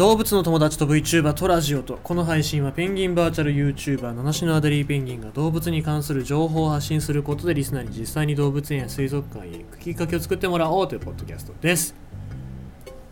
[0.00, 11.94] 動物の友達と VTuber とラジオとこの配信はペンギンバーチャル YouTuber 七種のアデリーペンギンが動物に関する情報を発信することでリスナーに実際に動物園や水族館へ行くきっかけを作ってもらおうというポッドキャストです。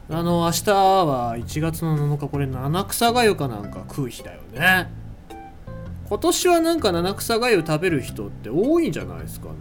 [0.09, 4.91] あの明日は1月の7日これ七草がゆかなんか食う日だよね。
[6.09, 9.53] 今年はなんか七草がゆ食べる人って多いんじゃないですかね。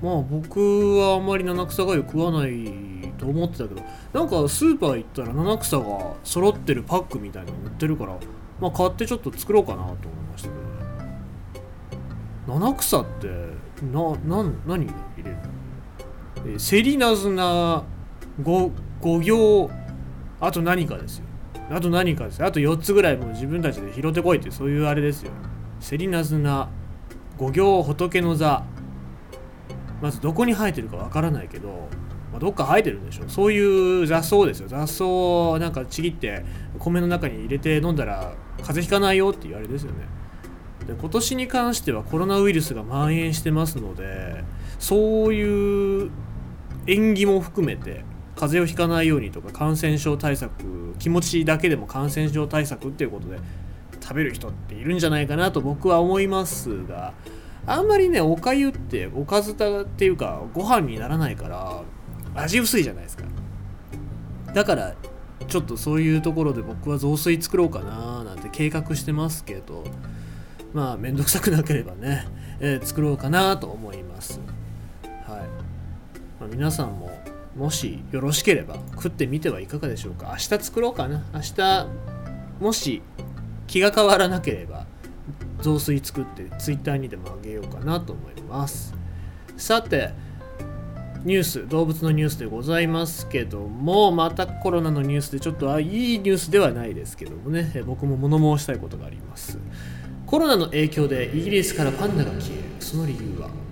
[0.00, 0.60] まあ僕
[0.96, 3.82] はあんまり七草がゆ食わないと思ってたけど
[4.12, 8.16] なんかスーパー行ったら七草が揃ってるパックみたいなの売ってるから
[8.60, 9.96] まあ買ってちょっと作ろうかなと思い
[10.32, 10.66] ましたけどね。
[12.46, 13.28] 七草って
[13.92, 15.36] なな何入れる
[16.44, 16.54] の？
[16.54, 17.84] えセリナズナ
[18.42, 18.70] 五
[19.20, 19.70] 行
[20.40, 21.24] あと何かですよ。
[21.70, 25.32] あと何かですあと4つぐらいもう自分たちで拾ってこいってそういうあれですよ。
[25.80, 26.68] セリナズナ
[27.36, 28.64] 五行仏の座。
[30.02, 31.88] まずどこに生えてるかわからないけど
[32.36, 33.30] まあ、どっか生えてるんでしょう。
[33.30, 34.68] そういう雑草ですよ。
[34.68, 36.44] 雑草をなんかちぎって
[36.78, 40.06] 米の中に入れて飲んだら風邪ひかないよっていうあれですよね。
[40.86, 44.44] で今年に関してはコロナウイルスが蔓延してますので
[44.78, 46.10] そういう
[46.86, 48.04] 縁起も含めて
[48.36, 53.38] 風邪をひかないようにとか感染症対策気持ちだけでも感染症対策っていうことで
[54.00, 57.14] 食べる人っているんじゃないかなと僕は思いますが
[57.66, 61.82] あんまりねおかゆっておかずだっていうかご飯にならないから
[62.36, 63.24] 味薄いじゃないですか。
[64.54, 64.94] だから
[65.48, 69.84] ちょっとそういうところで僕は雑炊作ろうかななんて計画してますけど
[70.72, 72.26] まあ面倒くさくなければね、
[72.60, 74.40] えー、作ろうかなと思います。
[75.26, 75.40] はい、
[76.40, 77.10] まあ、皆さんも
[77.56, 80.28] もしよろしければ食ってみてはいかがでしょうか。
[80.30, 81.24] 明日作ろうかな。
[81.34, 81.86] 明日
[82.60, 83.02] もし
[83.66, 84.86] 気が変わらなければ
[85.60, 88.94] 雑炊作って Twitter にでもあげようかなと思います。
[89.56, 90.12] さて
[91.26, 97.82] ニュース動物のニュースでございますけどもまたコロナのニュースでちょっとあいいニュースではないですけどもね。
[97.84, 99.58] 僕も物申したいことがあります。
[100.24, 102.62] コロナの影響でイギリスからパンダが消える。
[102.78, 103.65] その理由は？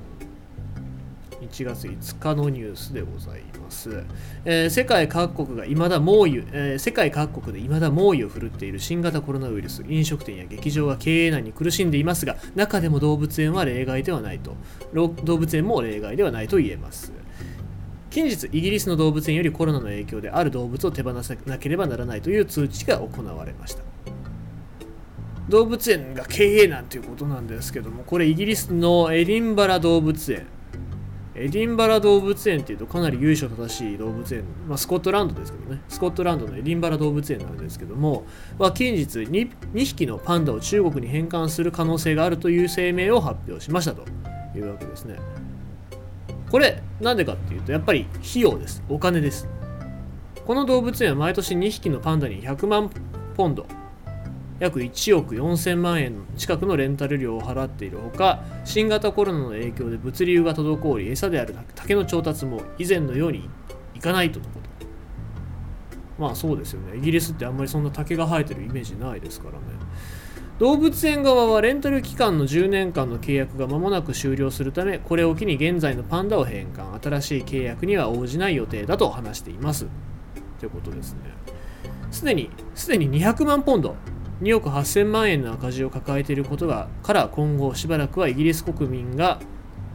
[1.49, 4.05] 1月5日のニュースでございます、
[4.45, 9.85] えー、世界各国が未だ猛威、えー、世界各国で未だ猛威を振るっている新型コロナウイルス。
[9.89, 14.57] 飲食店や劇場が経営難に苦しんでいますが中でも動物園は例外ではないと。
[14.93, 17.13] 動物園も例外ではないと言えます。
[18.11, 23.83] 近日イギリスの動物園よりコロナの影響である動物を手放さなければならないという通知が行われました。
[25.49, 30.47] 動物園が経営なんていうことなんですけどもこれイギリスのエディンバラ動物園。
[31.37, 35.83] エディンバラ動物園っていうとかなり由緒正しい動物園、まあ、スコットランドですけどね。
[35.89, 38.25] スコットランドのエディンバラ動物園なんですけども、
[38.59, 44.05] まあ、近日 2, 2匹のパンダを中国に返還する可能性があるという声明を発表しましたと
[44.57, 45.17] いうわけですね。
[46.51, 48.83] これなんでかっていうとやっぱり費用です。
[48.89, 49.49] お金です。
[50.47, 52.91] この動物園は毎年2匹のパンダに100万
[53.35, 53.67] ポンド
[54.61, 63.49] 約1億4000万円近くのレンタル料を払っているほか新型コロナの影響で物流が滞り餌である竹の調達も以前のように
[63.95, 64.65] いかないとのこと。
[66.19, 66.97] まあそうですよね。
[66.97, 69.59] イギリスってあんまりそんな竹が生えてるイメージないですからね。
[70.61, 76.97] 動物園側はレンタル期間の10年間の契約が間もなく終了するためこれを機に現在のパンダを返還。
[77.03, 79.87] 新しい契約には応じない予定だと話しています。
[80.61, 81.19] ということですね。
[82.13, 83.97] すでにすでに200万ポンド
[84.43, 89.41] 2億8000万円の赤字を抱えていることがから今後しばらくはイギリス国民が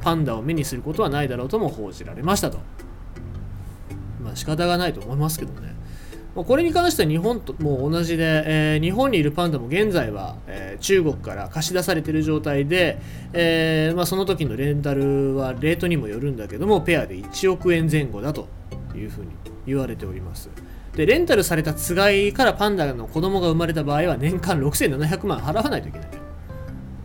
[0.01, 2.59] パンダを目にすることはないだろうとも報じられましたと。
[4.23, 5.75] まあ仕方がないと思いますけどね。
[6.35, 12.99] まこれに関しては日本とも同じで、えー、日本にいるパンダも現在は、えー、中国から貸し出されている状態で、
[13.33, 18.47] えー、まあ、その時のレンタルはレートにもよるんだけどもペアで1億円前後だと
[18.95, 19.31] いうふうに
[19.65, 20.49] 言われております。
[20.95, 26.09] でレンタルされたつがいからパンダの子供が生まれた場合は年間6700万払わないといけない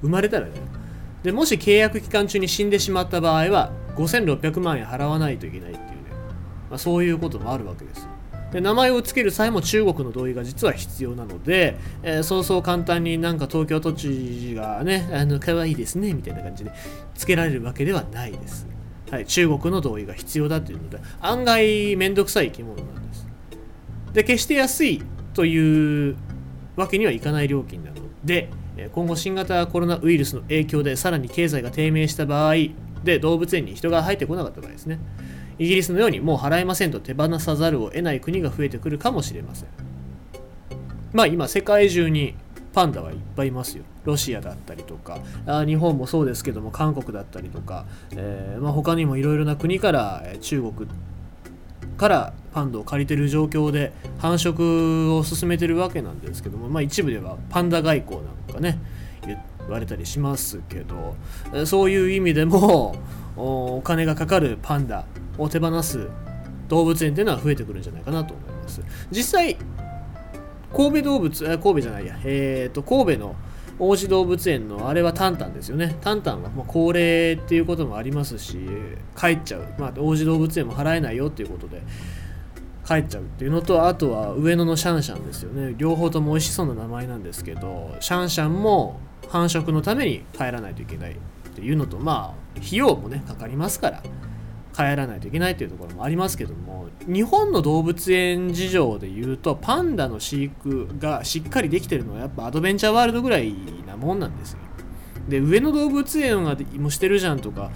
[0.03, 0.53] 生まれたらね
[1.23, 5.95] でもし契約期間中に死んでしまった場合は5600万円払わないといけないっていうね、
[6.71, 8.09] まあ、そういうこともあるわけです
[8.55, 16.71] で名前を付ける際も中国の同意が実は必要なので、えー、そうそう簡単になんか東京都知事がね、あの、可愛いですね、みたいな感じで
[17.17, 18.69] 付けられるわけではないです。
[19.11, 23.27] はい、中国の同意が必要だというので、案外めんどくさい生き物なんです。
[24.15, 25.03] で、決して安い
[25.35, 26.17] という
[26.77, 27.97] わけにはいかない料金なの。
[28.25, 28.49] で、
[28.93, 32.55] 今後新型コロナウイルスの影響でさらに経済が低迷した場合
[33.05, 34.99] で動物園に人が入ってこなかった場合ですね。
[35.59, 39.69] イギリスのようにもう払えませんと手放さざるを得ない国が増えてくるかもしれません。
[41.13, 42.35] まあ今世界中に
[42.73, 43.85] パンダはいっぱいいますよ。
[44.05, 50.89] ロシアだったりとかあ日本もそうですけども韓国だったりとか、えー、まあ、他にもいろいろな国から中国
[51.97, 58.79] からパンダを借りてる状況で繁殖を進めてるわけなんですけども、まあ、一部ではパンダ外交なんかね
[59.27, 59.39] 言
[59.69, 61.17] われたりしますけど
[61.67, 62.97] そういう意味でも
[63.37, 65.07] お金がかかるパンダ
[65.39, 66.09] を手放す
[66.69, 68.81] 動物園っていうのは増えてくるんじゃないかなと思います。
[69.11, 69.57] 実際
[70.73, 72.19] 神戸動物神戸じゃないや。
[72.25, 73.37] えっ、ー、と神戸の
[73.79, 75.97] 王子動物園のあれはタンタンですよね。
[76.01, 78.59] タンタンはもう高齢っていうこともありますし
[79.17, 81.83] 帰っちゃう、まあ、王子動物園も払えないよっていうことで
[82.87, 85.75] 帰っちゃうっていうのとあとは上野のシャンシャンですよね。
[85.77, 91.17] 両方とも美味しそうな名前なんですけどシャンシャンも繁殖のために帰らないといけないっ
[91.55, 94.03] ていうのとまあ費用もねかかりますから。
[94.75, 103.55] 帰らないといけないというところもありますけども日本の動物園事情でいうとパンダの飼育がしっかりできてるのはやっぱアドベンチャーワールドぐらい
[103.87, 104.59] なもんなんですよ。
[105.29, 107.71] で上野動物園はもしてるじゃんとか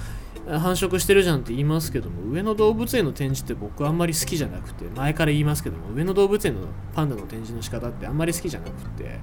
[0.46, 9.20] 繁殖してるじゃんって言いますけども上野動物園の展示って僕あんまり好きじゃなくて前から言いますけども上野動物園のパンダの展示の仕方ってあんまり好きじゃなくて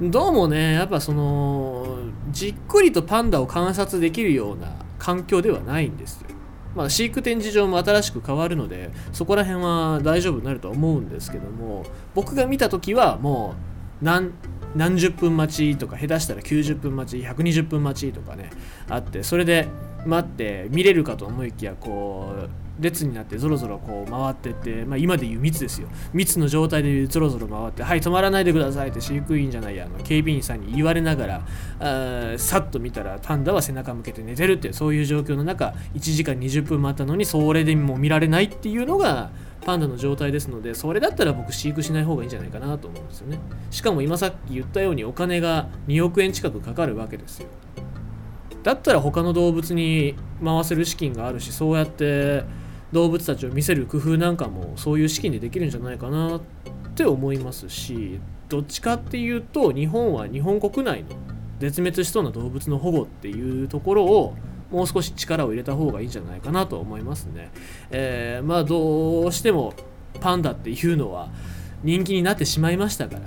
[0.00, 1.98] どうもねやっぱその
[2.30, 6.29] じっくりとパンダを観察できるような環境ではないんですよ。
[6.74, 11.84] まあ、飼育展示場も新しく変わるのでそこら辺は大丈夫になるとは思うんですけども
[12.14, 13.54] 僕が見た時はも
[14.00, 14.32] う何
[14.76, 18.50] 何十分待ちとか下手したら90分待ち120分待ちとかね
[18.88, 19.66] あってそれで
[20.06, 22.48] 待って見れるかと思いきやこう
[22.80, 25.88] 列になってぞろぞろこう回ってって、まあ、今でいう密ですよ。
[26.14, 31.42] 密の状態でぞろぞろ回ってはい止まらないでくださいって飼育員じゃないやあの警備員さんに言われながら
[31.78, 39.30] あさっと見たらパンダは背中向けて寝てるってそういう状況の中1時間20分待ったのにそれでも見られないっていうのが
[39.64, 43.38] パンダの状態ですのでそれだったら僕飼育しない方がいいんじゃないかなと思うんですよね。
[43.70, 47.48] しかも今さっき言ったようにお金が2億円近くかかるわけですよ。
[48.62, 50.14] だったら他の動物に
[50.44, 52.44] 回せる資金があるしそうやって
[52.92, 56.40] 動物たちを見せる工夫なんかもそういう資金でできるんじゃないかなっ
[56.94, 61.08] て思いますしどっちかっていうと日本は日本国内の
[61.60, 64.34] 絶滅しそうな動物の保護っていうところを
[64.70, 67.50] もう少し力を入れた方がいいんじゃないかなと思いますね。
[67.90, 69.74] えー、まあどうしても
[70.20, 71.28] パンダっていうのは
[71.82, 73.22] 人気になってしまいましたから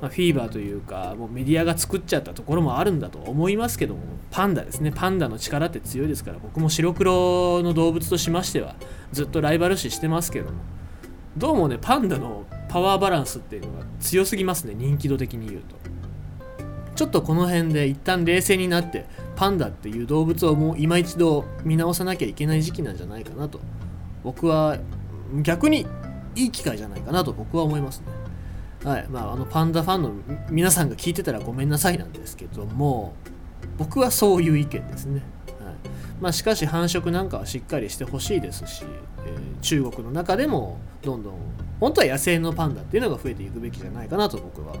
[0.00, 4.00] まあ、フィーバーというかもうメディアが作っちゃったところもあるんだと思いますけども
[4.30, 4.92] パンダですね。
[4.94, 8.76] パンダの力って強いですから僕も白黒の動物としましては
[9.12, 10.58] ずっとライバル視してますけども。
[11.36, 14.74] どうもねパンダのパワーバランスっていうのが強すぎますね。
[14.74, 15.76] 人気度的に言うと。
[16.96, 19.06] ちょっとこの辺で一旦冷静になって
[19.36, 23.60] パンダっていう動物をもう今一度見直さなきゃいけない時期なんじゃないかなと。
[24.22, 24.78] 僕は
[25.42, 25.86] 逆に
[26.34, 28.19] いい機会じゃないかなと僕は思いますね。
[28.84, 30.12] はいまあ、あのパンダファンの
[30.48, 33.14] 皆さんが聞いてたらごめんなさいなんですけども
[33.76, 35.22] 僕はそういう意見ですね、
[35.62, 35.74] はい。
[36.20, 38.84] まあ、しかし繁殖なんかはしっかりしてほしいですし、
[39.26, 41.34] えー、中国の中でもどんどん
[41.78, 44.74] 本当は野生のパンダっていうのが増えていくべきじゃないかなと僕は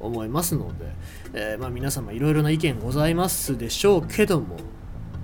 [0.00, 0.86] 思いますので、
[1.34, 4.56] えー、まあ、皆様いろいろな意見ございますでしょうけども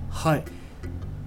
[0.09, 0.43] はい。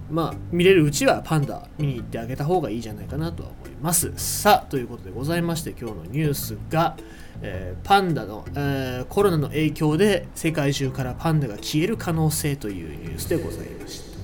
[0.09, 4.11] まあ見れるうちはパンダ見に行ってあげた方がいいじゃないかなとは思います。
[4.15, 6.97] さあということでございまして今日のニュースが、
[7.41, 14.16] えー、パンダの、えー、コロナの影響で世界中からパンダが消える可能性というニュースでございました。